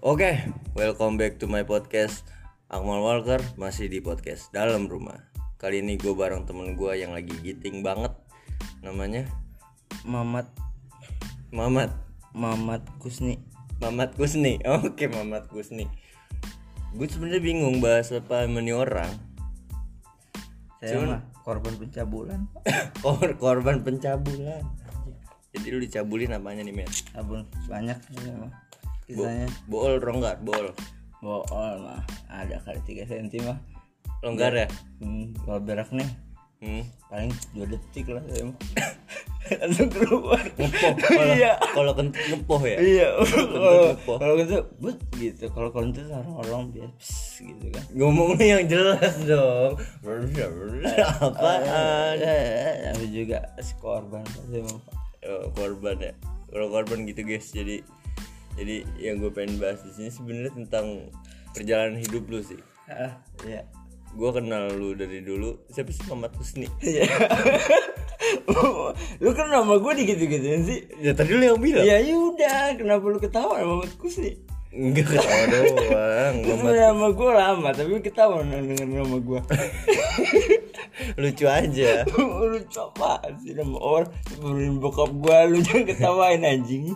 [0.00, 0.32] Oke,
[0.72, 2.24] welcome back to my podcast
[2.72, 5.28] Akmal Walker masih di podcast dalam rumah.
[5.60, 8.08] Kali ini gue bareng temen gue yang lagi giting banget,
[8.80, 9.28] namanya
[10.08, 10.48] Mamat
[11.52, 11.92] Mamat
[12.32, 13.44] Mamat Kusni
[13.76, 14.56] Mamat Kusni.
[14.80, 15.84] Oke, Mamat Kusni.
[16.96, 19.12] Gue sebenarnya bingung bahas apa nih orang.
[20.80, 22.40] saya Cuman- mah korban pencabulan
[23.04, 24.64] Kor korban pencabulan.
[25.52, 26.88] Jadi lu dicabulin apanya nih men?
[27.12, 28.48] abun banyak saya
[29.16, 30.70] mah Bo bool ronggar, bool.
[31.20, 31.42] bool
[31.80, 33.58] mah ada kali 3 cm mah
[34.20, 34.68] Longgar ya?
[35.00, 36.08] hmm, kalau berak nih
[36.60, 36.84] Hmm.
[37.08, 38.58] paling 2 detik lah saya mah
[39.64, 40.92] langsung keluar Ngepoh.
[41.08, 42.76] Kalau iya kalau kentut ngepoh ya?
[42.76, 43.08] iya
[44.04, 49.80] kalau gitu but gitu kalau kentut orang-orang biasa gitu kan Ngomongnya yang jelas dong.
[51.24, 52.20] Apaan?
[52.20, 53.38] Eh, tapi juga
[53.80, 54.80] korban saya mah
[55.20, 56.12] Oh, korban ya.
[56.48, 57.80] Kalau korban gitu guys, jadi
[58.58, 61.10] jadi yang gue pengen bahas di sini sebenarnya tentang
[61.54, 62.58] perjalanan hidup lu sih.
[62.90, 63.14] ah
[63.46, 63.62] iya
[64.10, 65.70] Gue kenal lu dari dulu.
[65.70, 66.66] Siapa sih Mamat Husni?
[66.82, 67.06] Iya.
[69.22, 71.86] lu kan nama gue digitu-gituin sih Ya tadi lu yang bilang.
[71.86, 74.34] Ya yaudah, kenapa lu ketawa sama Mamat Kusni?
[74.70, 76.34] Enggak ketawa doang.
[76.42, 79.40] Itu Mamat nama gue lama, tapi lu ketawa denger nama gue.
[81.22, 82.02] lucu aja.
[82.10, 86.90] lu coba sih nama orang sebelum bokap gue, lu jangan ketawain anjing.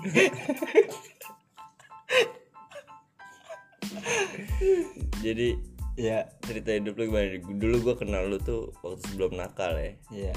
[5.23, 5.59] Jadi
[5.99, 7.39] ya, cerita hidup lu gimana?
[7.39, 9.93] Dulu gue kenal lu tuh waktu sebelum nakal ya.
[10.11, 10.35] ya.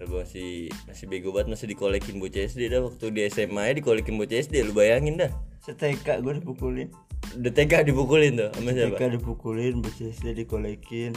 [0.00, 4.16] Lu masih masih bego banget masih dikolekin bocah SD dah waktu di SMA ya dikolekin
[4.16, 5.32] bocah SD lu bayangin dah.
[5.60, 6.88] Seteka gue dipukulin.
[7.36, 8.96] Udah tega dipukulin tuh sama siapa?
[8.96, 11.12] Seteka dipukulin, bocah SD dikolekin,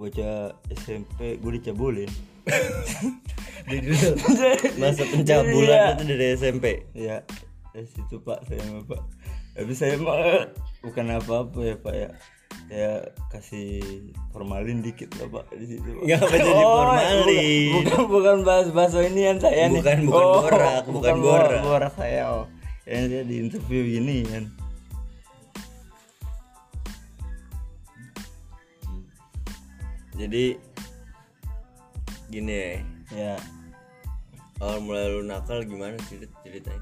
[0.00, 2.08] bocah SMP gue dicabulin.
[4.82, 6.66] Masa pencabulan itu dari SMP.
[6.96, 7.22] Ya,
[7.70, 9.02] dari situ Pak saya Pak.
[9.52, 10.48] Tapi saya mah
[10.80, 12.10] bukan apa-apa ya Pak ya.
[12.72, 12.92] Saya
[13.28, 13.84] kasih
[14.32, 15.88] formalin dikit lah Pak di situ.
[16.04, 17.72] Nggak apa jadi formalin.
[17.84, 19.80] Bukan, bukan, bahas bahasa ini yang saya nih.
[19.84, 21.62] Bukan- bukan borak, bukan bor- borak.
[21.64, 22.22] borak saya.
[22.32, 22.46] Oh.
[22.88, 24.44] Yang saya di interview gini kan.
[30.16, 30.44] Jadi
[32.32, 32.72] gini ya.
[33.12, 33.36] Ya,
[34.56, 36.32] Awal mulai lu nakal gimana sih Dit?
[36.40, 36.80] ceritain?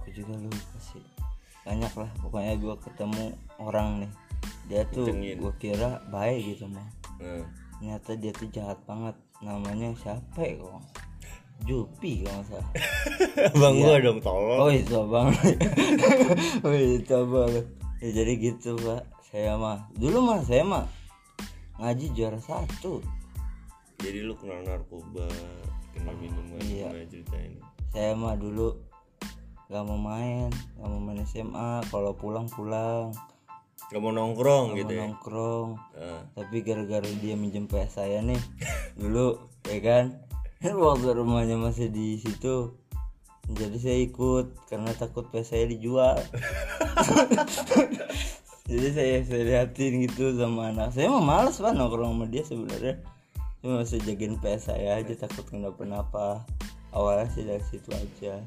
[0.00, 1.13] aku juga lupa sih.
[1.64, 3.24] Banyak lah pokoknya gue ketemu
[3.60, 4.12] orang nih.
[4.68, 6.84] Dia tuh gue kira baik gitu mah.
[7.20, 7.44] Nah,
[7.80, 9.16] ternyata dia tuh jahat banget.
[9.44, 10.80] Namanya siapa ya kok?
[11.64, 12.70] Jupi kalau nggak salah.
[13.54, 14.58] Abang gua dong tolong.
[14.66, 15.30] oh itu abang.
[16.66, 17.50] Oh itu abang.
[18.02, 20.84] Ya jadi gitu pak saya mah dulu mah saya mah
[21.78, 23.00] ngaji juara satu.
[24.02, 25.24] Jadi lu kenal narkoba,
[25.94, 26.90] kenal minuman, Iya.
[27.06, 27.62] gimana
[27.94, 28.74] saya mah dulu
[29.74, 33.10] nggak mau main nggak mau main SMA kalau pulang pulang.
[33.90, 35.02] Gak mau nongkrong nggak gitu mau ya?
[35.02, 35.68] nongkrong.
[35.98, 38.38] Nah, tapi gara-gara dia minjem PS saya nih
[38.94, 39.34] dulu
[39.66, 40.04] ya kan?
[40.62, 42.78] Waktu rumahnya masih di situ.
[43.50, 46.22] Jadi saya ikut karena takut PS saya dijual.
[48.70, 50.94] Jadi saya saya liatin gitu sama anak.
[50.94, 53.02] Saya mah males pak nongkrong sama dia sebenarnya.
[53.58, 56.46] Cuma masih jagain PS saya aja takut kenapa-napa
[56.94, 58.38] awalnya sih dari situ aja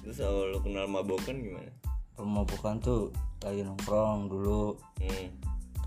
[0.00, 1.70] terus awal lu kenal mabokan gimana?
[2.12, 3.08] pemobokan tuh
[3.40, 5.28] lagi nongkrong dulu Hmm.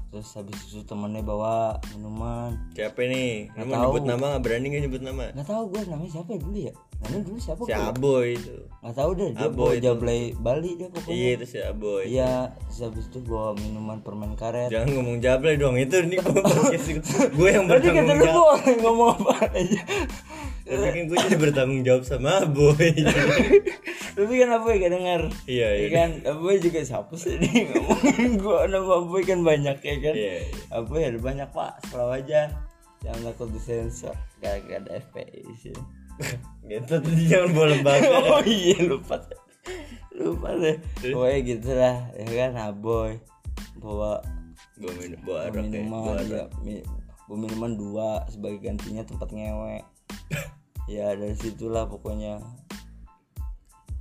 [0.09, 3.49] terus habis itu temennya bawa minuman Siapa nih?
[3.51, 3.81] Nggak tahu.
[3.87, 5.23] nyebut nama nggak berani nggak nyebut nama?
[5.31, 7.73] nggak tahu gue namanya siapa ya dulu ya namanya dulu siapa Si?
[7.73, 8.55] Aboy itu.
[8.79, 12.01] nggak tahu deh dia Aboy bawa jablay Bali dia pokoknya Iya itu si Aboy.
[12.07, 12.31] iya
[12.63, 15.75] terus habis itu bawa minuman permen karet Jangan ngomong jablay dong.
[15.75, 18.43] Itu nih gue yang tadi kata lu
[18.79, 19.81] ngomong apa aja
[20.63, 22.95] Tapi kan gue jadi bertanggung jawab sama Aboy.
[24.15, 25.87] tapi kan ya gak dengar Iya, ya iya.
[25.91, 26.09] kan?
[26.23, 30.15] Apa juga siapa sih nih ngomongin gue nama apa kan banyak ya kan?
[30.15, 30.35] Iya.
[30.39, 30.41] iya.
[30.71, 31.71] apa ya ada banyak pak.
[31.91, 32.41] Selalu aja.
[33.03, 34.15] Jangan takut disensor.
[34.39, 35.75] Gak, gak ada FPI sih.
[36.71, 38.07] Gitu tadi jangan bawa lembaga.
[38.39, 39.19] oh iya lupa
[40.15, 40.77] lupa deh.
[41.01, 42.51] Pokoknya gitu lah ya kan?
[42.55, 43.19] Aboy
[43.83, 44.23] bawa
[44.79, 45.51] Bawa minum, bawa ya.
[45.53, 46.23] Minuman
[46.63, 46.81] ya
[47.27, 49.79] bawa minuman dua sebagai gantinya tempat ngewe
[50.85, 52.43] ya dari situlah pokoknya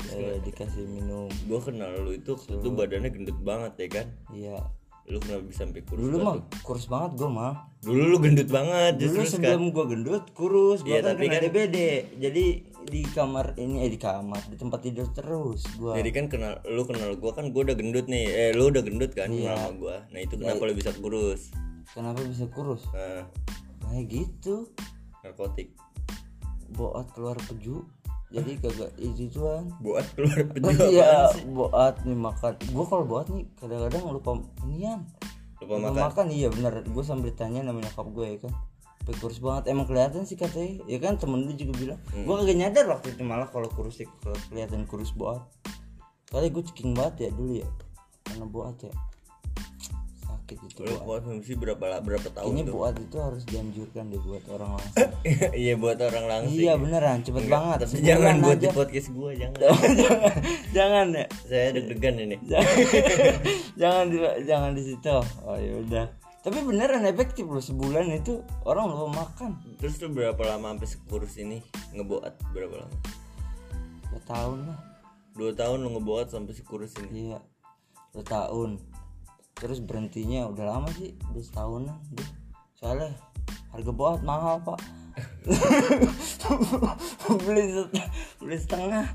[0.02, 4.06] saya dikasih minum Gue kenal lu itu itu badannya gendut banget ya kan?
[4.30, 4.58] iya
[5.04, 5.98] Lu kenapa bisa sampai kurus?
[6.00, 9.30] dulu mah kurus banget gue mah Dulu lu gendut banget dulu justru kan.
[9.32, 11.76] sebelum gue gendut kurus gue Iya, kan tapi kena kan- DBD
[12.18, 12.44] jadi
[12.82, 16.82] di kamar ini eh di kamar di tempat tidur terus gue Jadi kan kenal lu
[16.82, 18.26] kenal gua kan gua udah gendut nih.
[18.26, 19.38] Eh lu udah gendut kan Iya.
[19.48, 19.96] kenal sama gua.
[20.08, 21.54] Nah, itu kenapa lu bisa kurus?
[21.88, 23.22] kenapa bisa kurus Nah,
[23.84, 24.66] kayak gitu
[25.20, 25.70] narkotik.
[26.72, 27.84] Boat keluar peju.
[28.32, 32.52] Jadi kagak itu tuan buat keluar penjual iya buat nih makan.
[32.72, 34.30] Gua kalau buat nih kadang-kadang lupa
[34.64, 35.04] inian.
[35.60, 36.02] Lupa lupa makan?
[36.08, 36.80] makan iya bener.
[36.88, 38.52] Gue sambil tanya namanya nyokap gue ya kan.
[39.04, 39.68] Tapi kurus banget.
[39.68, 40.80] Emang kelihatan sih katanya.
[40.88, 42.00] Ya kan temen lu juga bilang.
[42.08, 42.24] Hmm.
[42.24, 45.44] gue kagak nyadar waktu itu malah kalau kurus sih kalau kelihatan kurus banget
[46.32, 47.68] soalnya gue ceking banget ya dulu ya
[48.24, 48.94] karena buat ya
[50.52, 54.70] sakit itu buat konsumsi berapa berapa tahun ini buat itu harus dianjurkan deh buat orang
[54.76, 55.10] langsung.
[55.62, 57.78] Iya buat orang langsung iya beneran cepet banget.
[57.86, 58.76] tapi jangan buat di aja.
[58.76, 59.58] podcast gua jangan.
[59.62, 59.92] Jangan
[60.72, 61.26] jangan ya.
[61.48, 62.36] Saya deg-degan ini.
[63.80, 65.16] Jangan di jangan di situ.
[65.46, 66.06] Oh ya udah.
[66.42, 69.56] Tapi beneran efektif loh sebulan itu orang lupa makan.
[69.78, 71.62] Terus tuh berapa lama sampai sekurus ini
[71.94, 72.34] ngeboat?
[72.50, 72.96] Berapa lama?
[74.10, 74.78] Dua tahun lah.
[75.32, 77.30] Dua tahun lu ngeboat sampai sekurus ini?
[77.30, 77.40] Iya.
[78.12, 78.91] Dua tahun
[79.56, 82.30] terus berhentinya udah lama sih udah setahunan deh
[82.76, 83.14] soalnya
[83.72, 84.80] harga buat mahal pak.
[87.46, 88.10] Beli set-
[88.40, 89.06] beli setengah.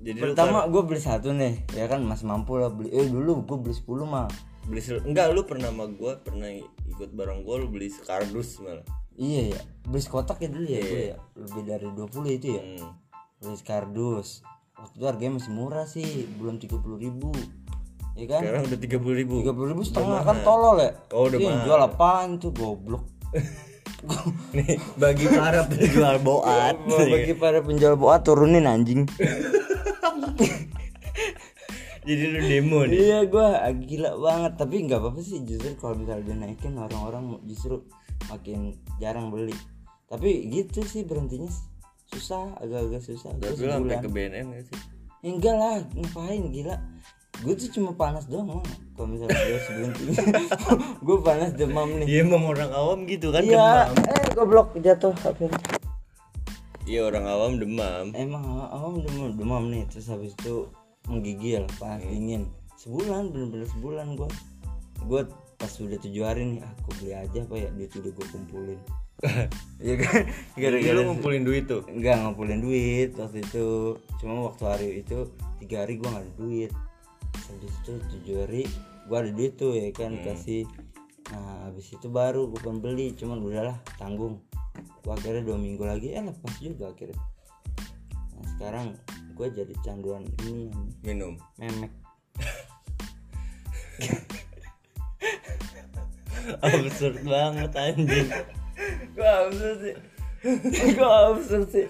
[0.00, 2.90] Jadi pertama gue beli satu nih ya kan masih mampu lah beli.
[2.90, 4.26] Eh dulu gue beli 10 mah
[4.66, 6.46] beli enggak lu pernah sama gua pernah
[6.86, 8.86] ikut bareng gua lu beli sekardus malah.
[9.18, 11.16] Iya ya beli sekotak ya dulu ya gue ya.
[11.36, 12.62] Lebih dari 20 itu ya.
[12.62, 12.92] Hmm.
[13.40, 14.44] beli kardus
[14.80, 17.32] waktu itu harganya masih murah sih belum 30 ribu
[18.20, 18.40] ya kan?
[18.44, 19.34] Sekarang udah tiga puluh ribu.
[19.40, 20.20] tiga ribu setengah.
[20.20, 20.92] Kan tolol ya?
[21.16, 21.64] Oh, udah Iya, mahal.
[21.64, 23.04] jual apaan tuh goblok?
[24.56, 26.76] Nih bagi para penjual boat.
[27.12, 29.04] Bagi para penjual boa turunin anjing.
[32.00, 32.96] Jadi lu demo nih?
[32.96, 34.52] Iya gua gila banget.
[34.56, 37.84] Tapi nggak apa-apa sih justru kalau misalnya dinaikin orang-orang justru
[38.32, 39.52] makin jarang beli.
[40.08, 41.52] Tapi gitu sih berhentinya.
[42.08, 43.36] Susah agak-agak susah.
[43.36, 44.76] Tapi sampai ke BNN gak sih?
[45.20, 46.76] Ya enggak lah ngapain gila
[47.40, 50.02] gue tuh cuma panas doang mah kalau misalnya gue berhenti
[51.00, 52.06] gue panas demam nih.
[52.06, 53.88] Iya emang orang awam gitu kan iya.
[53.88, 54.12] demam.
[54.12, 55.48] Eh goblok jatuh HP
[56.90, 58.12] iya orang awam demam.
[58.12, 59.88] Emang awam demam demam nih.
[59.88, 60.68] Terus habis itu
[61.08, 62.50] menggigil panas dingin.
[62.76, 64.28] Sebulan bener-bener sebulan gua.
[65.08, 65.24] Gua
[65.56, 67.68] pas udah tujuh hari nih aku beli aja apa ya.
[67.72, 68.80] Duit udah gue kumpulin.
[69.80, 70.28] Ya kan?
[70.28, 71.80] Jadi gara-gara lu ngumpulin duit tuh?
[71.88, 73.96] Enggak ngumpulin duit waktu itu.
[74.20, 75.24] Cuma waktu hari itu
[75.56, 76.72] tiga hari gua nggak ada duit
[77.50, 78.62] habis itu tujuh hari
[79.10, 80.70] gua ada duit tuh ya kan dikasih
[81.30, 84.38] nah habis itu baru gua pengen beli cuman udahlah tanggung.
[85.02, 87.18] Gua akhirnya dua minggu lagi eh lepas juga akhirnya.
[88.34, 88.86] Nah sekarang
[89.34, 90.70] gua jadi canduan ini
[91.02, 91.34] minum.
[91.58, 91.90] memek.
[96.66, 98.28] Absurd banget anjing.
[99.14, 99.96] Gua absurd sih.
[100.96, 101.86] Gua absurd sih.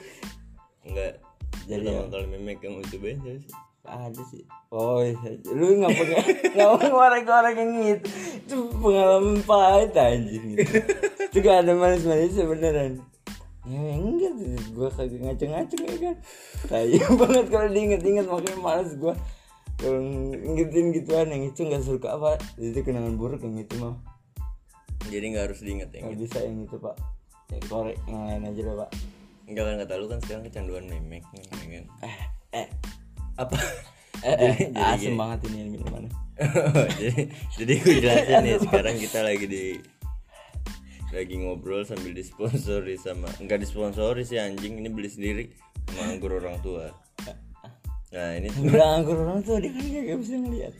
[0.84, 1.22] Enggak.
[1.70, 2.02] Jadi ya.
[2.10, 4.44] kalau memek yang lu cobain siapa sih ada sih.
[4.70, 5.19] Oh iya.
[5.50, 6.19] lu nggak punya
[6.54, 8.06] nggak mau ngorek-ngorek yang gitu
[8.38, 10.44] itu pengalaman pahit anjing.
[10.54, 10.76] Gitu.
[11.31, 13.02] itu gak ada manis-manisnya beneran
[13.69, 14.32] ya enggak
[14.72, 16.16] gue kagak ngaceng-ngaceng ya kan?
[16.64, 19.14] Kayu banget kalau diinget-inget makanya males gue
[19.76, 22.40] kalau ngingetin gituan yang itu nggak suka apa?
[22.56, 24.00] Itu kenangan buruk yang itu mah
[25.08, 26.96] jadi nggak harus diinget ya nggak bisa yang itu pak.
[27.50, 28.90] Ya, korek yang lain aja deh pak.
[29.50, 31.84] Enggak kan kata lu kan sekarang kecanduan memek ya kan?
[32.06, 32.16] Eh
[32.64, 32.69] eh
[33.40, 33.56] apa?
[34.20, 36.12] Eh, eh Jadi- asem banget ini yang minumannya
[37.00, 39.64] jadi jadi gue jelasin nih sekarang kita lagi di
[41.08, 45.44] lagi ngobrol sambil disponsori sama enggak disponsori sih anjing ini beli sendiri
[45.88, 46.92] sama anggur orang tua.
[48.12, 50.75] Nah ini bilang anggur orang tuh dia kan gak bisa ngeliat.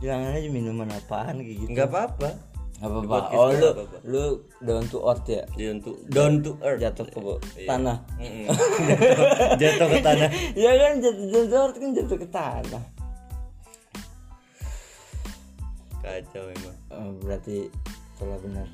[0.00, 1.70] Bilang aja minuman apaan kayak gitu.
[1.74, 2.49] Nggak apa-apa
[2.80, 3.16] Gak apa-apa.
[3.36, 3.96] oh lu apa-apa.
[4.08, 4.24] lu
[4.64, 5.44] down to earth ya?
[5.52, 6.80] Dia untuk down to earth.
[6.80, 7.20] Jatuh ke
[7.60, 7.68] Iya.
[7.68, 7.96] tanah.
[8.88, 9.26] Jatuh,
[9.60, 10.28] jatuh ke tanah.
[10.64, 12.84] Ya kan jatuh down to earth kan jatuh ke tanah.
[16.00, 16.76] Kacau emang.
[16.88, 17.68] Oh, berarti
[18.16, 18.68] telah benar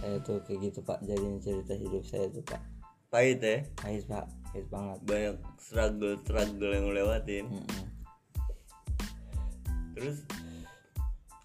[0.00, 0.98] saya tuh kayak gitu pak.
[1.04, 2.62] Jadinya cerita hidup saya tuh pak.
[3.10, 3.66] Pahit ya?
[3.76, 4.24] Pahit pak.
[4.48, 4.98] Pahit banget.
[5.04, 7.46] Banyak struggle struggle yang lewatin.
[7.50, 7.84] Mm-mm.
[9.90, 10.24] terus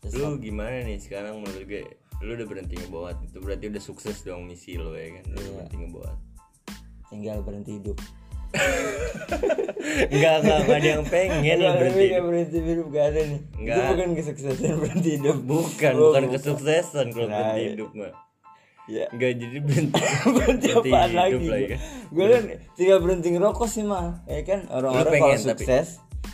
[0.06, 1.84] Terus lu gimana nih sekarang menurut gue?
[2.22, 5.24] Lu udah berhenti ngebawa itu berarti udah sukses dong misi lo ya kan?
[5.26, 5.52] Lu udah Iya.
[5.58, 6.12] berhenti ngebawa
[7.06, 7.98] tinggal berhenti hidup.
[10.08, 13.42] Enggak enggak enggak ada yang pengen Enggak, berhenti nggak berhenti hidup gak ada nih.
[13.56, 13.76] Nggak.
[13.76, 15.38] itu bukan kesuksesan berhenti hidup.
[15.44, 17.70] Bukan Oh, bukan kesuksesan kalau Nah, berhenti iya.
[17.72, 18.14] hidup mah
[18.86, 21.68] ya enggak jadi berhenti berhenti apaan lagi hidup lah ya.
[21.68, 22.44] Kan gue kan
[22.76, 24.60] tinggal berhenti ngerokok sih mah ya kan?
[24.70, 25.88] Orang-orang pengen, kalau tapi- sukses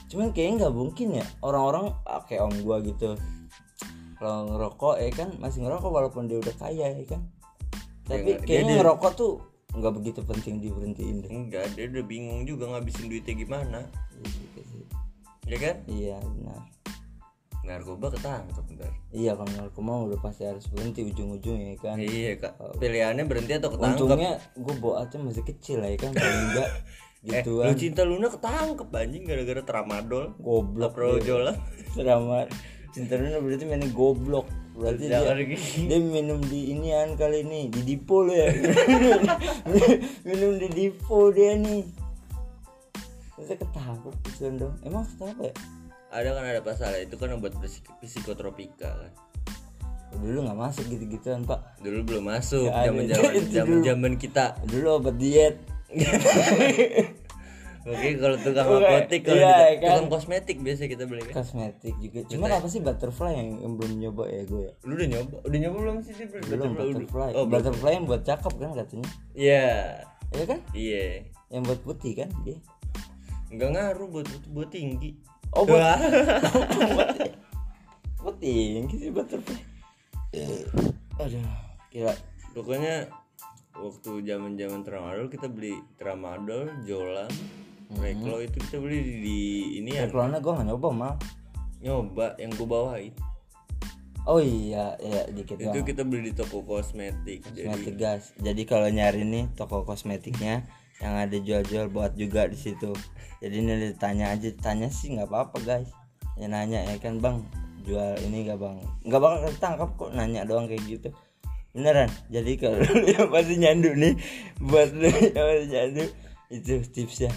[0.07, 1.25] cuman kayaknya nggak mungkin ya.
[1.39, 3.15] Orang-orang ah, kayak om gua gitu
[4.21, 7.21] kalau ngerokok ya kan masih ngerokok walaupun dia udah kaya ya kan?
[8.05, 9.31] Tapi nggak- dia- kayaknya dia- ngerokok tuh
[9.71, 11.29] nggak begitu penting diberhentiin deh.
[11.31, 13.79] Enggak dia udah bingung juga ngabisin duitnya gimana.
[14.13, 14.83] Iya juga sih.
[15.43, 15.75] ya kan?
[15.85, 16.61] Iya benar.
[17.61, 18.93] Narkoba ketangkep ntar.
[19.09, 19.49] Iya kalau
[19.79, 21.95] mah udah pasti harus berhenti ujung-ujungnya ya kan?
[21.97, 22.53] Iya kak.
[22.77, 24.01] Pilihannya berhenti atau ketangkep?
[24.01, 26.13] untungnya gue bawa masih kecil ya kan?
[26.13, 26.69] Paling enggak
[27.21, 27.69] Eh, gituan.
[27.69, 30.33] Lu cinta Luna ketangkep anjing gara-gara tramadol.
[30.37, 31.53] goblok Projola.
[31.93, 32.49] selama
[32.91, 34.47] cinta Luna berarti mainnya goblok.
[34.71, 35.19] Berarti dia,
[35.87, 38.47] dia minum di inian kali ini di dipo lo ya.
[40.27, 41.83] Minum di dipo dia nih.
[43.41, 44.15] Saya ketangkep
[44.55, 44.73] dong.
[44.81, 45.53] Emang kenapa ya?
[46.11, 49.11] Ada kan ada pasal itu kan obat psik- psikotropika kan.
[50.11, 51.59] dulu nggak masuk gitu-gituan pak.
[51.83, 53.55] Dulu belum masuk zaman-zaman Itu dulu.
[53.55, 54.45] zaman-zaman kita.
[54.67, 55.55] dulu obat diet
[57.81, 59.89] Oke, kalau tukang apotek kalau iya, kita- kan.
[59.97, 61.33] tukang kosmetik biasa kita beli kan.
[61.35, 65.07] kosmetik juga cuman apa sih butterfly yang, yang belum nyoba ya gue ya Lu udah
[65.07, 65.35] nyoba?
[65.41, 66.93] Udah nyoba belum sih beli belum butterfly?
[66.93, 69.69] butterfly Oh, butterfly yang buat cakep kan katanya Iya.
[70.29, 71.05] Iya kan Iya.
[71.49, 72.57] yang buat putih kan dia
[73.47, 75.17] Enggak ngaruh buat buat tinggi.
[75.51, 75.99] Oh, buat-
[78.17, 79.59] putih yang sih butterfly
[81.17, 81.43] aduh
[81.87, 82.13] kira
[82.51, 83.07] Pokoknya
[83.73, 87.70] waktu zaman-zaman tramadol kita beli tramadol, jolam, Hmm.
[87.99, 89.39] Reklo itu kita beli di, di
[89.83, 90.07] ini ya.
[90.07, 91.13] Kelana gue gak nyoba mal.
[91.81, 93.13] Nyoba yang gue bawain.
[94.29, 95.81] Oh iya iya dikit Itu doang.
[95.81, 97.41] kita beli di toko kosmetik.
[97.41, 100.61] Kosmetik Jadi Jadi kalau nyari nih toko kosmetiknya
[101.01, 102.93] Yang ada jual-jual buat juga di situ.
[103.41, 105.89] Jadi ini ditanya aja Tanya sih nggak apa-apa guys.
[106.37, 107.41] Ya nanya ya kan bang?
[107.81, 108.77] Jual ini gak bang?
[109.09, 111.09] Nggak bakal ketangkap kok nanya doang kayak gitu.
[111.73, 112.13] Beneran.
[112.29, 112.77] Jadi kalau
[113.17, 114.13] yang pasti nyandu nih
[114.61, 116.03] Buat lu yang pasti nyandu
[116.51, 117.31] Itu tipsnya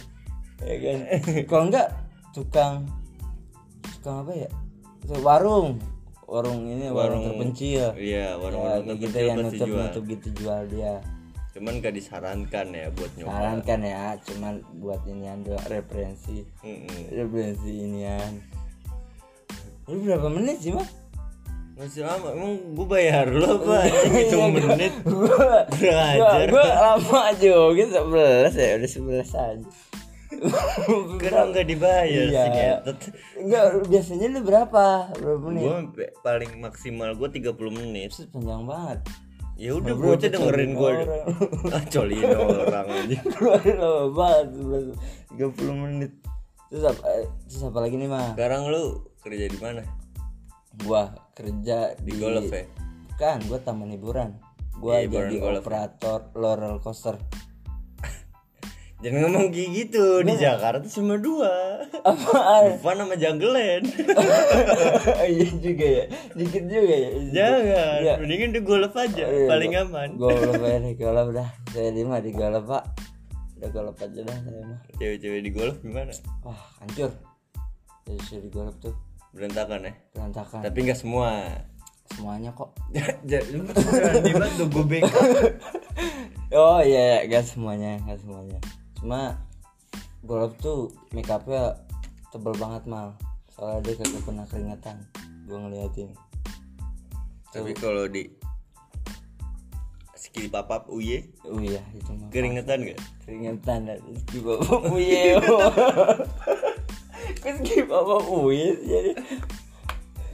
[0.62, 0.98] Ya kan?
[1.50, 1.88] Kalau enggak
[2.30, 2.86] Tukang
[3.98, 4.50] Tukang apa ya?
[5.20, 5.78] Warung.
[6.24, 7.92] Warung ini warung, Warung- terpencil.
[7.94, 9.82] Iya, ya, warung-warung kayak gitu terpencil yang pasti nutup jual.
[9.84, 10.94] nutup gitu jual dia.
[11.54, 13.30] Cuman gak disarankan ya buat nyoba.
[13.30, 16.42] sarankan ya cuman buat inian doang referensi.
[16.64, 17.12] Mm-mm.
[17.12, 18.32] referensi inian.
[19.86, 20.88] Lu berapa menit sih mah
[21.74, 23.82] Masih lama, emang gue bayar lu apa?
[23.82, 24.94] Anjing, Hitung menit.
[25.82, 29.68] ajar gua lama juga sebelas ya udah sebelas aja
[31.22, 32.42] Karena gak dibayar Iya.
[32.42, 38.28] sih ngetet enggak biasanya lu berapa berapa menit Gue paling maksimal gue 30 menit Buset,
[38.28, 38.98] panjang banget
[39.54, 41.06] Ya udah Bro, bocah dengerin orang.
[41.74, 43.18] Ah colin orang aja
[43.72, 44.84] lama banget sebelas
[45.28, 46.10] tiga puluh menit
[46.66, 48.84] terus apa eh, terus apa lagi nih mah Sekarang lu
[49.20, 49.82] kerja di mana?
[50.76, 52.66] gua kerja Di golf ya?
[53.08, 54.30] Bukan, gue taman hiburan.
[54.74, 55.62] Iya, hiburan jadi golf.
[55.62, 57.14] operator roller coaster.
[59.04, 61.52] Jangan ngomong kayak gitu Di Jakarta cuma dua
[62.00, 62.72] Apaan?
[62.72, 63.82] Dufan sama Jagelen
[65.28, 67.08] Iya juga ya, dikit juga ya.
[67.30, 68.14] Jangan Iya.
[68.16, 71.48] Mendingan di golf aja Iya, Paling gua- aman Golf aja nih, golf dah.
[71.68, 72.84] Saya di mah di golf pak.
[73.54, 74.78] Udah golf aja dah saya mah.
[74.96, 76.12] Cewek-cewek di golf gimana?
[76.40, 77.12] Wah hancur.
[78.04, 78.94] Jadi saya di golf tuh
[79.30, 80.60] Berantakan ya berantakan.
[80.62, 81.28] Tapi nggak semua
[82.06, 82.70] Semuanya kok.
[83.24, 83.58] Jadi
[84.54, 85.24] tuh gue backup
[86.54, 88.62] Oh iya, iya, gak semuanya, gak semuanya.
[89.04, 89.36] Cuma
[90.24, 91.76] golf tuh make upnya
[92.32, 93.12] tebel banget mal.
[93.52, 94.96] Soalnya dia kagak pernah keringetan.
[95.44, 96.08] Gue ngeliatin.
[97.52, 98.32] Tapi kalau di
[100.16, 102.98] Skill papap uye Oh iya itu mah Keringetan gak?
[103.22, 105.36] keringetan dan ski bapak uye
[107.38, 109.12] Kok ski bapak uye jadi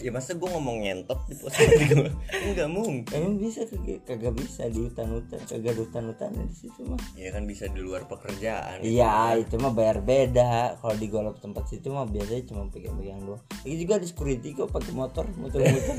[0.00, 3.12] Ya masa gue ngomong ngentot di posisi gue Enggak mungkin.
[3.12, 7.44] Emang bisa kagak, kagak bisa di hutan-hutan Kagak ada hutan-hutan di situ mah Ya kan
[7.44, 10.80] bisa di luar pekerjaan Iya itu mah bayar beda.
[10.80, 13.42] Kalau di golf tempat situ mah biasanya cuma pegang-pegang doang.
[13.68, 15.94] Ini juga di security kok pakai motor Motor-motor.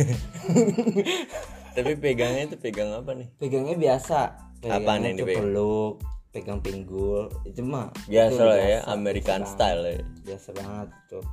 [1.78, 3.30] Tapi pegangnya itu pegang apa nih?
[3.38, 4.18] Pegangnya biasa.
[4.66, 5.46] Apaan yang tuh dipegang?
[5.54, 5.96] peluk
[6.32, 7.94] Pegang pinggul Itu mah.
[8.10, 10.02] Biasa lah ya, American style ya.
[10.26, 11.26] Biasa banget tuh.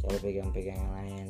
[0.00, 1.28] Cara pegang-pegang yang lain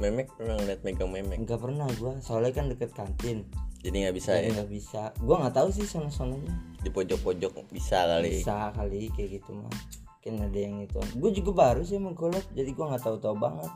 [0.00, 3.44] Memek pernah ngeliat megang memek Enggak pernah gua, soalnya kan deket kantin.
[3.84, 5.02] Jadi nggak bisa Jadi ya nggak bisa.
[5.20, 6.54] Gua nggak tahu sih sono-sononya.
[6.80, 9.68] Di pojok-pojok bisa kali Bisa kali kayak gitu mah.
[9.68, 10.96] Mungkin ada yang itu.
[11.18, 13.72] Gue juga baru sih emang golf, jadi gua nggak tahu-tahu banget.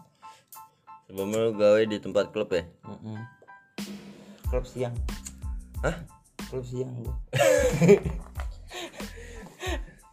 [1.11, 2.65] Sebelum lu gawe di tempat klub ya?
[2.87, 3.19] Mm-mm.
[4.47, 4.95] Klub siang,
[5.83, 6.07] Hah?
[6.49, 7.15] klub siang gua.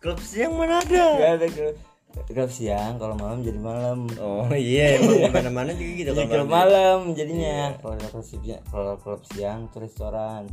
[0.03, 1.05] Klub siang mana ada?
[1.15, 1.75] Gak ada klub.
[2.13, 4.05] Klub siang, kalau malam jadi malam.
[4.17, 6.69] Oh iya emang di mana-mana juga gitu Jadi kalau klub malam.
[7.03, 7.57] malam jadinya.
[7.75, 10.43] Kalau klub siang, kalau klub siang itu restoran.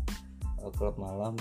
[0.57, 1.35] Kalau klub malam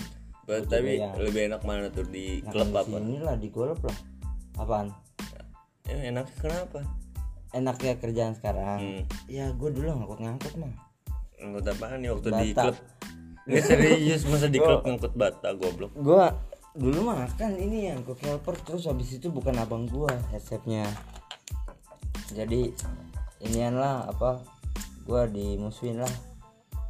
[0.43, 2.89] Ba- Tapi lebih enak mana tuh di klub di apa?
[2.89, 3.97] sini lah di golf lah.
[4.57, 4.87] Apaan?
[5.83, 6.81] Ya, enak kenapa?
[7.49, 8.79] Enaknya kerjaan sekarang.
[8.79, 9.03] Hmm.
[9.25, 10.73] Ya gue dulu ngangkut-ngangkut mah.
[11.37, 12.61] Ngikut apaan nih waktu di Bata.
[12.65, 12.77] klub?
[13.45, 15.91] Nggak serius masa di klub ngikut bata goblok.
[15.95, 16.29] Gua
[16.77, 20.85] dulu mah kan ini yang ke helper terus habis itu bukan abang gua headsetnya.
[22.29, 22.69] Jadi
[23.41, 24.43] inian lah apa
[25.05, 26.13] gua dimusuhin lah.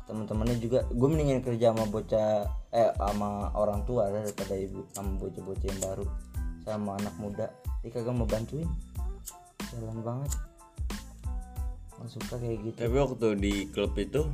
[0.09, 5.67] Teman-temannya juga gue mendingan kerja sama bocah eh sama orang tua daripada ibu sama bocah-bocah
[5.69, 6.05] yang baru
[6.65, 7.47] sama anak muda.
[7.85, 8.65] Dia kagak mau bantuin.
[9.69, 10.33] Jalan banget.
[12.01, 12.77] Nggak suka kayak gitu.
[12.81, 14.25] Tapi waktu di klub itu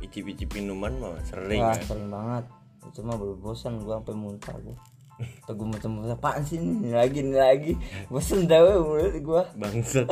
[0.00, 1.84] icip-icip minuman mah sering wah kan?
[1.84, 2.44] sering banget
[2.86, 4.78] itu mah baru bosan gua sampai muntah gua
[5.18, 6.94] Tuh gua mau temen apaan sih ini?
[6.94, 7.74] Lagi ini lagi.
[8.06, 9.42] Bosan dah we, mulut gua.
[9.58, 10.06] Bangsat.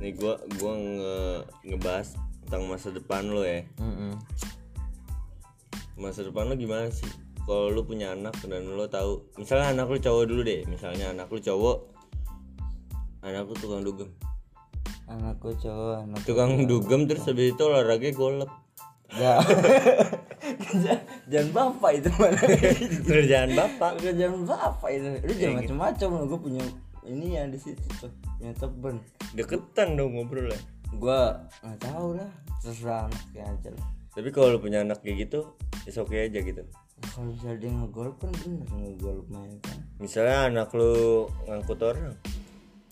[0.00, 1.16] Nih gua gua nge
[1.68, 2.08] ngebahas
[2.44, 3.60] tentang masa depan lo ya.
[3.80, 4.16] Mm-mm.
[5.94, 7.06] masa depan lo gimana sih?
[7.44, 11.28] Kalau lu punya anak dan lo tahu misalnya anak lu cowok dulu deh misalnya anak
[11.28, 11.78] lu cowok
[13.20, 14.08] anak lu tukang dugem.
[15.04, 18.48] Anakku cowok anak tukang dugem terus habis itu olahraga golep.
[19.20, 19.36] Ya
[21.30, 22.40] jangan bapak itu mana
[23.06, 23.90] kerjaan bapak.
[24.02, 25.08] Jangan bapak itu.
[25.22, 26.64] Lu jangan macam-macam lu gue punya
[27.04, 28.98] ini yang di situ tuh yang teben
[29.36, 30.60] deketan dong ngobrol ya.
[30.94, 32.30] Gua nggak tahu lah
[32.62, 33.86] terserah anaknya aja lah.
[34.14, 35.52] Tapi kalau lu punya anak kayak gitu
[35.84, 36.62] is oke aja gitu.
[37.04, 42.16] Kalau bisa dia ngegolf kan bener ngegolf main kan misalnya anak lu ngangkut orang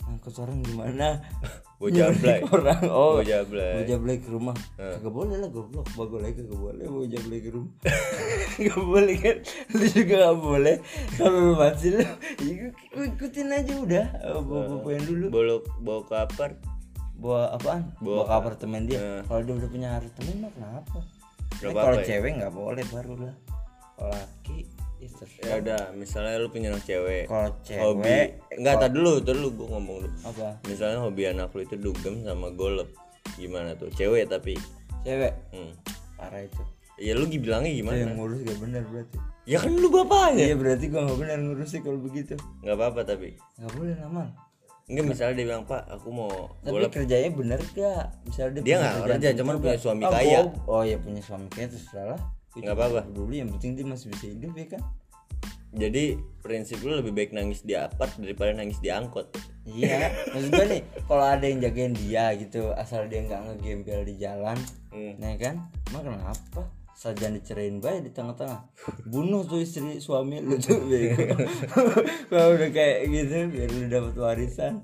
[0.05, 1.07] ngangkut orang gimana?
[1.83, 2.81] Bocah blay orang.
[2.87, 4.55] Oh bocah mau jablay ke rumah.
[4.79, 5.83] Kagak boleh lah goblok.
[5.99, 6.85] Bagus lagi kagak boleh.
[6.87, 7.73] Mau jablay ke rumah.
[8.55, 9.37] Kagak boleh kan?
[9.75, 10.75] Lu juga gak boleh.
[11.19, 12.03] Kalau lu masih lu.
[12.39, 14.05] Ikut- ikutin aja udah.
[14.47, 15.25] Bawa yang dulu.
[15.27, 16.55] Bawa bawa ke apart
[17.23, 17.81] bawa apaan?
[17.99, 18.99] Bawa, Bawa ke apartemen dia.
[18.99, 19.21] Nah.
[19.27, 20.99] kalau dia udah punya apartemen mah kenapa?
[21.63, 22.05] Eh, kalau ya?
[22.05, 23.35] cewek nggak boleh baru lah.
[23.93, 24.57] Kalau laki
[25.03, 25.43] ya terserah.
[25.43, 27.23] ya udah misalnya lu punya anak cewek.
[27.27, 28.17] Kalau cewek hobi.
[28.55, 30.09] Enggak tar dulu tar dulu gua ngomong dulu.
[30.23, 30.47] Apa?
[30.65, 32.89] Misalnya hobi anak lu itu dugem sama golep.
[33.35, 33.91] Gimana tuh?
[33.91, 34.55] Cewek tapi.
[35.03, 35.33] Cewek?
[35.51, 35.71] Hmm.
[36.15, 36.63] parah itu.
[37.01, 37.97] Ya lu bilangnya gimana?
[37.99, 39.17] Yang ngurus gak benar berarti.
[39.43, 40.43] Ya kan lu bapaknya.
[40.47, 42.33] Iya berarti gua nggak benar ngurusnya kalau begitu.
[42.63, 43.35] Nggak apa-apa tapi.
[43.59, 44.23] Nggak boleh nama
[44.83, 46.91] enggak misalnya dia bilang pak aku mau tapi golep.
[46.91, 48.03] kerjanya bener gak?
[48.27, 50.39] Misalnya dia, Dia nggak kerjaan kerja, cuman punya suami Oh, kaya.
[50.43, 52.21] gua- oh iya punya suami kaya terserah lah
[52.55, 53.01] Nggak apa-apa.
[53.05, 54.83] peduli yang penting dia masih bisa hidup ya kan
[55.73, 56.03] jadi
[56.39, 59.25] prinsip lu lebih baik nangis di apart daripada nangis di angkot
[59.63, 64.19] Iya, maksud gue nih, kalau ada yang jagain dia gitu, asal dia nggak ngegembel di
[64.19, 64.59] jalan,
[64.91, 65.15] Hmm.
[65.15, 66.67] nah kan, emang kenapa?
[66.99, 68.59] Jangan dicerain baik di tengah-tengah,
[69.07, 71.15] bunuh tuh istri suami lu tuh, bego.
[72.27, 74.83] Kalau udah kayak gitu, biar lu dapat warisan.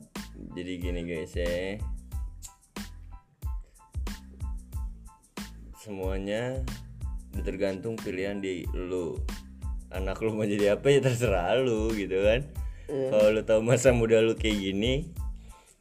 [0.56, 1.76] jadi gini guys ya
[5.76, 6.64] semuanya
[7.40, 9.16] udah tergantung pilihan di lu
[9.96, 12.44] anak lu mau jadi apa ya terserah lu gitu kan
[12.92, 15.08] kalau lu tahu masa muda lu kayak gini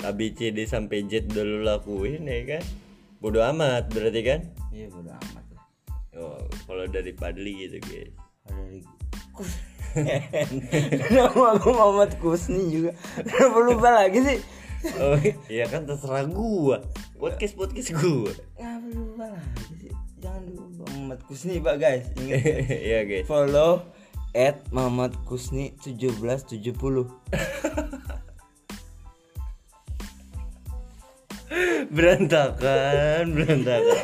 [0.06, 2.62] ABCD sampai Z udah lu lakuin ya kan
[3.18, 4.40] bodoh amat berarti kan
[4.70, 5.66] Iya bodo amat lah.
[6.22, 8.14] oh, kalau dari Padli gitu guys
[8.46, 8.80] Ada lagi.
[9.34, 9.50] Kus.
[11.10, 12.94] Kenapa aku Muhammad Kusni juga?
[13.26, 14.38] Kenapa lupa lagi sih?
[15.02, 15.18] oh
[15.50, 16.78] iya kan terserah gua
[17.18, 19.92] podcast podcast gua Kenapa lupa lagi sih?
[20.22, 20.67] Jangan lupa
[21.18, 22.58] Muhammad Kusni pak guys, ingat ya.
[22.78, 23.82] Iya guys follow
[24.30, 26.78] at Muhammad Kusni 1770
[31.88, 33.98] berantakan berantakan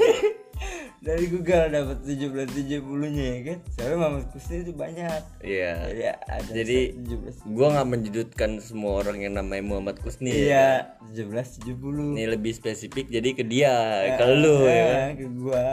[1.05, 2.81] dari Google dapat 1770
[3.13, 5.73] nya ya kan soalnya Muhammad Kusni itu banyak Iya.
[5.85, 10.33] jadi ada Jadi 17 gua nggak menjudutkan semua orang yang namanya Muhammad Kusni.
[10.33, 10.41] ya.
[10.41, 10.69] iya
[11.13, 13.75] 1770 Ini lebih spesifik jadi ke dia,
[14.17, 14.73] ke lu ya.
[14.73, 14.97] kan?
[14.97, 15.65] Eh, ke gua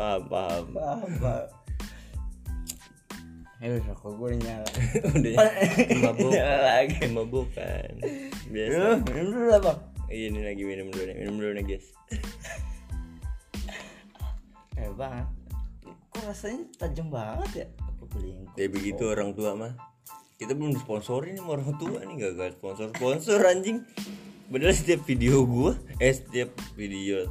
[0.00, 0.64] Paham, paham.
[0.80, 1.52] apa
[3.60, 4.70] Eh, rokok gue udah nyala.
[5.12, 5.32] Udah
[6.00, 7.04] mabuk, Nyala lagi.
[7.12, 7.90] mabukan.
[8.48, 8.76] Biasa.
[8.80, 9.78] Lu, minum dulu lah bang.
[10.08, 11.88] Ini lagi minum dulu nih, minum dulu nih guys.
[14.80, 15.28] Eh bang,
[15.84, 17.66] kok rasanya tajam banget ya?
[17.84, 19.76] Aku beli Kayak begitu orang tua mah.
[20.40, 23.84] Kita belum disponsori nih sama orang tua nih gagal sponsor sponsor anjing.
[24.48, 27.28] Padahal setiap video gua, eh setiap video,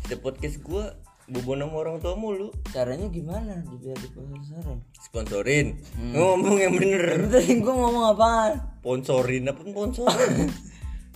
[0.00, 0.96] setiap podcast gua
[1.26, 2.54] bobo nama orang tua mulu.
[2.70, 4.78] caranya gimana biar diponsorin?
[4.94, 5.66] Sponsorin.
[6.14, 7.02] Ngomong yang bener.
[7.18, 8.54] Tapi tadi gue ngomong apaan?
[8.86, 10.46] Sponsorin apa sponsorin?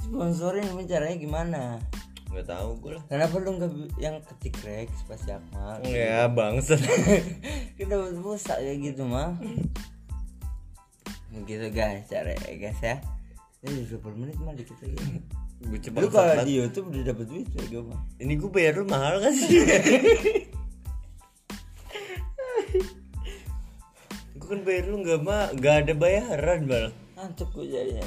[0.03, 1.62] Sponsorin emang caranya gimana?
[2.35, 3.05] Nggak tahu gue lah.
[3.07, 5.79] Kenapa lu nggak yang ketik Rex pasti Akmal?
[5.87, 6.83] Ya bangsat.
[7.79, 9.38] Kita dapat pulsa kayak gitu mah.
[11.46, 12.99] Gitu guys caranya guys ya.
[13.62, 15.23] Ini udah 20 menit mah dikit lagi.
[15.61, 18.01] Gue Lu coba kalau di YouTube udah dapat duit ya gue mah.
[18.16, 19.61] Ini gue bayar lu mahal kan sih?
[24.40, 26.92] gue kan bayar lu nggak mah nggak ada bayaran malah.
[27.20, 28.01] Ngantuk gue jadinya.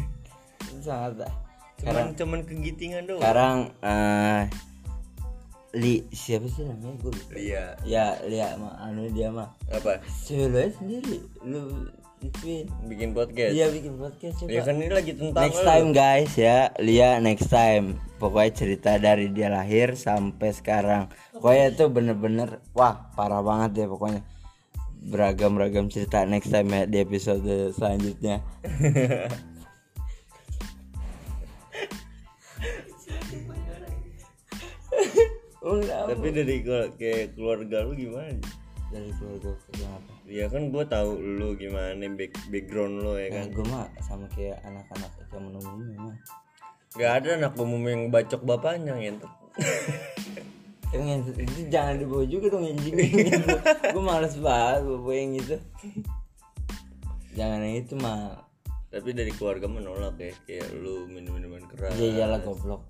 [0.84, 1.32] Sangat dah.
[1.84, 3.20] Cuman cuman kegitingan doang.
[3.20, 4.48] Sekarang eh
[5.76, 7.12] Li siapa sih namanya gue.
[7.36, 7.76] Iya.
[7.84, 9.52] Ya Lia mah anu dia mah.
[9.68, 10.00] Apa?
[10.24, 12.66] Cewek lu sendiri lu ituin.
[12.86, 13.52] Bikin podcast.
[13.54, 14.50] Dia bikin podcast coba.
[14.50, 15.68] Ya kan ini lagi tentang next lu.
[15.68, 21.84] time guys ya Lia next time pokoknya cerita dari dia lahir sampai sekarang pokoknya itu
[21.86, 24.26] bener-bener wah parah banget ya pokoknya
[24.98, 28.42] beragam-ragam cerita next time ya di episode selanjutnya.
[36.08, 38.40] Tapi dari kayak keluarga lu gimana
[38.88, 40.12] dari keluarga kenapa?
[40.24, 44.24] ya kan gue tahu lu gimana back background lu ya Ya, kan gue mah sama
[44.32, 46.16] kayak anak-anak zaman umumnya mah.
[46.96, 49.28] nggak ada anak umum yang bacok bapaknya gitu
[50.88, 52.94] Yang yang itu jangan dibawa juga dong anjing
[53.92, 55.56] gue males banget bawa yang gitu.
[57.34, 58.40] Jangan yang itu mah.
[58.88, 62.88] tapi dari keluarga menolak ya kayak lu minum minuman keras Iya iyalah goblok.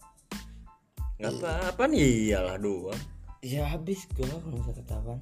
[1.18, 2.94] ngapa apa nih iyalah doang
[3.38, 5.18] Ya habis gue kalau misalnya ketahuan.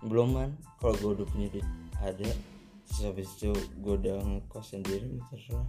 [0.00, 0.50] Belum man.
[0.76, 2.30] Kalau gue udah punya duit ada.
[2.84, 5.66] Terus habis itu gue udah ngekos sendiri terserah.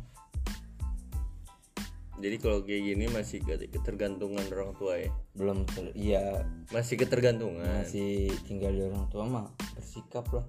[2.17, 7.63] jadi kalau kayak gini masih ke- ketergantungan orang tua ya Belum ter iya masih ketergantungan
[7.79, 10.43] masih tinggal di orang tua mah bersikap lah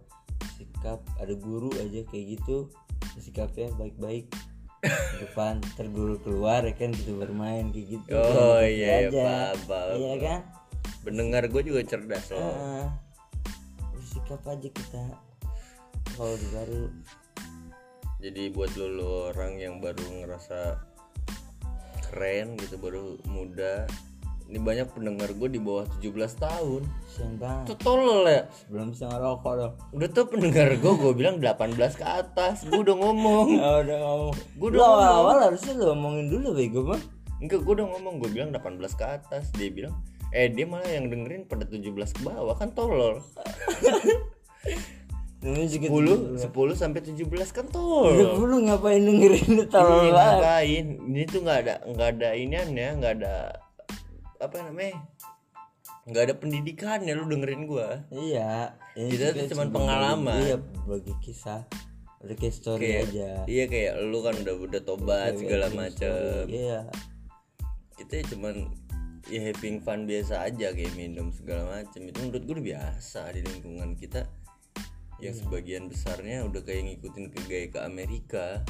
[0.52, 2.74] sikap ada guru aja kayak gitu
[3.14, 4.34] sikapnya baik-baik
[5.22, 9.22] depan terguru keluar ya kan gitu bermain kayak gitu oh Gitu iya iya aja.
[9.22, 9.94] paham paham.
[9.94, 10.40] iya kan
[11.00, 12.84] pendengar gue juga cerdas loh Heeh.
[14.30, 15.04] Bersikap aja kita?
[16.14, 16.82] Kalau di baru.
[18.20, 20.78] Jadi buat lo, lo orang yang baru ngerasa
[22.06, 23.86] keren gitu baru muda
[24.50, 26.82] ini banyak pendengar gue di bawah 17 tahun.
[27.06, 27.70] Sian banget.
[27.70, 29.74] Itu tolol ya belum bisa ngerokok dong.
[29.94, 32.66] Udah tuh pendengar gue gue bilang 18 ke atas.
[32.66, 33.46] Gue udah ngomong.
[33.58, 34.34] Oh, udah ngomong.
[34.58, 37.02] Lu udah awal-awal harusnya lu ngomongin dulu bego mah
[37.42, 38.14] enggak gue udah ngomong.
[38.22, 39.50] Gue bilang 18 ke atas.
[39.54, 39.94] Dia bilang
[40.30, 43.18] eh dia malah yang dengerin pada 17 ke bawah kan tolol
[45.40, 46.44] 10 10
[46.76, 51.74] sampai 17 kan Udah tolol lu ngapain dengerin Iya, banget ngapain ini tuh nggak ada
[51.88, 53.34] nggak ada inian ya nggak ada
[54.36, 55.00] apa namanya
[56.04, 60.40] nggak ada pendidikan ya lu dengerin gua Iya, ini Kita tuh cuma pengalaman.
[60.42, 61.64] Iya, bagi kisah.
[62.20, 63.30] Kayak story kayak aja.
[63.48, 66.84] iya kayak lu kan udah udah tobat segala macem Iya.
[67.96, 68.68] kita ya cuman
[69.30, 72.10] ya having fun biasa aja kayak minum segala macem.
[72.10, 74.26] Itu menurut gue udah biasa di lingkungan kita.
[75.22, 78.60] Yang sebagian besarnya udah kayak ngikutin ke gaya ke Amerika.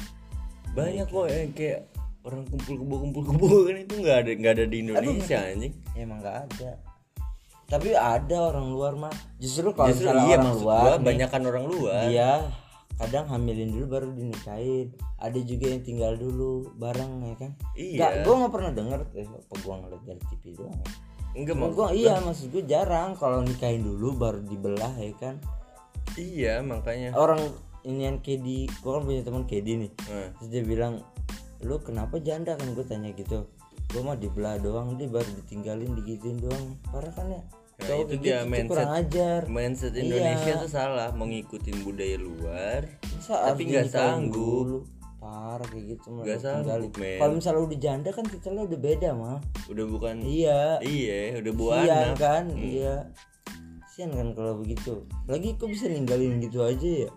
[0.77, 1.81] Banyak kok yang kayak
[2.21, 5.73] orang kumpul kebo kumpul kebo kan itu nggak ada nggak ada di Indonesia anjing.
[5.97, 6.71] Emang nggak ada.
[7.71, 9.15] Tapi ada orang luar mah.
[9.39, 12.03] Justru kalau justru iya orang luar gua nih, banyakan orang luar.
[12.11, 12.31] dia
[13.01, 14.93] kadang hamilin dulu baru dinikahin.
[15.17, 17.51] Ada juga yang tinggal dulu bareng ya kan.
[17.73, 17.97] Iya.
[17.97, 20.77] Nggak, gua nggak pernah denger eh, apa gua ngeliat dari TV doang.
[20.77, 20.89] ya.
[21.31, 25.35] enggak maksud gua iya maksud gua jarang kalau nikahin dulu baru dibelah ya kan.
[26.19, 27.39] iya makanya Orang
[27.87, 29.91] ini yang Kedi, gua kan punya teman Kedi nih.
[30.11, 30.99] Nah, terus dia bilang
[31.61, 33.45] lu kenapa janda kan gue tanya gitu
[33.91, 37.41] gue mah dibelah doang dia baru ditinggalin digituin doang parah kan ya
[37.81, 38.69] Nah, itu dia gitu mindset.
[38.69, 39.39] kurang ajar.
[39.45, 40.01] mindset Iya.
[40.03, 44.85] Indonesia tuh salah mau ngikutin budaya luar Masa tapi nggak sanggup.
[45.17, 49.85] parah kayak gitu Nggak sanggup, kalau misalnya udah janda kan titelnya udah beda mah udah
[49.87, 50.77] bukan iya.
[50.79, 52.17] Iya udah buah Sian anak.
[52.17, 52.43] kan?
[52.51, 52.95] Iya.
[53.87, 55.05] Sian kan kalau begitu.
[55.25, 57.11] Lagi kok bisa ninggalin gitu aja ya?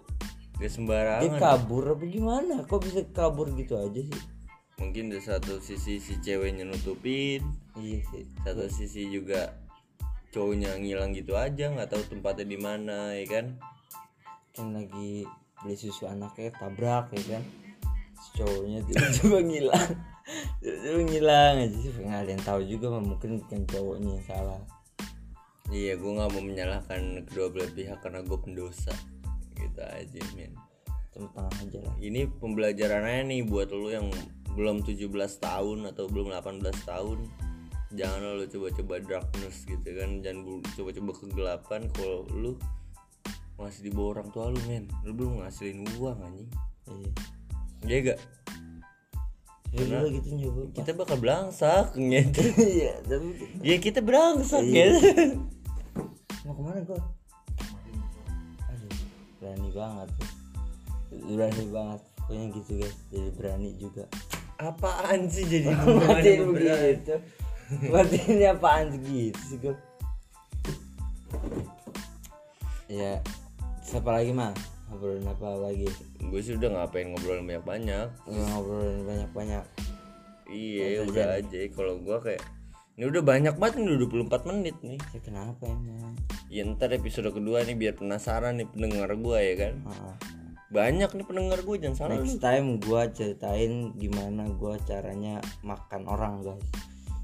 [0.55, 2.55] Gak dia sembarangan kabur apa gimana?
[2.63, 4.21] Kok bisa kabur gitu aja sih?
[4.75, 7.41] Mungkin di satu sisi si ceweknya nutupin
[7.75, 8.27] iya sih.
[8.41, 9.55] satu sisi juga
[10.35, 13.47] cowoknya ngilang gitu aja nggak tahu tempatnya di mana ya kan?
[14.51, 15.23] Kan lagi
[15.63, 17.43] beli susu anaknya tabrak ya kan?
[18.19, 19.91] Si cowoknya tiba-tiba ngilang.
[20.59, 24.63] Tiba-tiba ngilang aja sih nggak ada yang tahu juga mungkin bukan cowoknya yang salah.
[25.71, 28.95] Iya gue nggak mau menyalahkan kedua belah pihak karena gue pendosa.
[29.55, 30.59] Gitu aja men.
[31.15, 31.95] Tengah aja lah.
[32.03, 34.11] Ini pembelajaran aja nih buat lu yang
[34.59, 35.07] belum 17
[35.39, 37.19] tahun atau belum 18 tahun
[37.95, 42.53] jangan lu coba-coba darkness gitu kan jangan coba-coba kegelapan kalau lu
[43.55, 44.91] masih di bawah orang tua lu men.
[45.07, 46.51] Lu belum ngasilin uang anjing.
[46.91, 47.11] Iya.
[47.85, 48.21] Iya gak
[49.75, 54.87] ya dulu gitu nyoba kita bakal belangsak gitu iya tapi ya kita berangsak Iya.
[55.03, 55.43] gitu
[56.47, 57.03] mau ke mana gua
[58.71, 58.91] aduh
[59.43, 60.11] berani banget
[61.15, 62.01] berani banget.
[62.25, 62.97] Pokoknya gitu guys.
[63.13, 64.05] Jadi berani juga.
[64.57, 67.23] Apaan sih jadi Berarti hubungannya berat?
[67.93, 69.75] Berarti ini apaan segitu sih gue
[72.93, 73.21] Ya
[73.85, 74.53] Siapa lagi mah
[74.95, 75.89] Ngobrolin apa lagi?
[76.23, 78.09] Gue sih udah ngapain ngobrolin banyak-banyak.
[78.29, 79.65] Nggak Ngobrolin banyak-banyak.
[80.55, 81.59] Iya udah aja.
[81.73, 82.45] Kalau gua kayak
[82.95, 85.01] ini udah banyak banget nih udah 24 menit nih.
[85.01, 86.15] Ya kenapa emang?
[86.47, 89.75] Ya ntar episode kedua nih biar penasaran nih pendengar gua ya kan?
[89.89, 90.15] Ah,
[90.71, 96.43] banyak nih pendengar gua jangan salah Next time gue ceritain gimana gue caranya makan orang
[96.43, 96.67] guys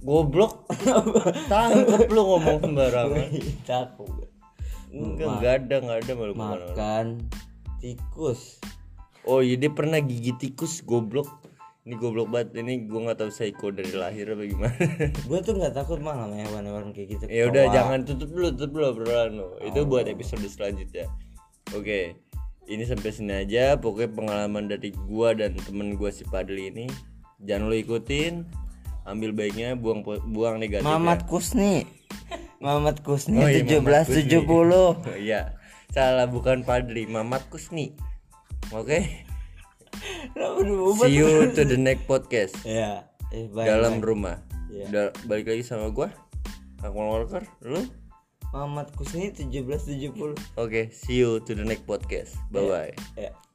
[0.01, 0.67] goblok.
[1.53, 3.29] Tangkep lu ngomong sembarangan.
[3.69, 4.29] Takut.
[4.91, 7.07] Enggak enggak ada enggak ada malu makan
[7.79, 8.59] tikus.
[9.25, 11.29] Oh iya dia pernah gigit tikus goblok.
[11.87, 14.77] Ini goblok banget ini gua nggak tahu psycho dari lahir apa gimana.
[15.29, 17.25] Gue tuh nggak takut malah sama hewan-hewan kayak gitu.
[17.31, 21.09] Ya udah jangan tutup dulu tutup dulu obrolan lo itu buat episode selanjutnya.
[21.73, 22.21] Oke
[22.69, 23.81] ini sampai sini aja.
[23.81, 26.87] Pokoknya pengalaman dari gua dan temen gua si Padli ini.
[27.41, 28.45] Jangan lo ikutin
[29.09, 31.89] ambil baiknya buang buang negatif Mamat Kusni.
[32.61, 34.19] Mamat Kusni Oh iya, tujuh belas Mamat Kusni.
[34.29, 34.91] tujuh puluh.
[34.97, 35.57] Oh, iya.
[35.91, 37.97] Salah bukan Padli Mamat Kusni.
[38.71, 39.27] Oke?
[41.03, 42.55] See you to the next podcast.
[42.63, 44.07] Ya eh, bye, dalam bye.
[44.07, 44.37] rumah.
[44.71, 44.87] Iya.
[44.87, 46.15] udah balik lagi sama gua
[46.85, 47.43] Akmal Walker.
[47.67, 47.83] Lu?
[48.55, 50.39] Mamat Kusni tujuh belas tujuh puluh.
[50.55, 52.39] Oke see you to the next podcast.
[52.55, 53.50] Bye bye ya